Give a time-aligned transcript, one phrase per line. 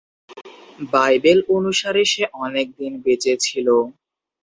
[0.91, 3.67] Bible অনুসারে সে অনেকদিন বেঁচে ছিল।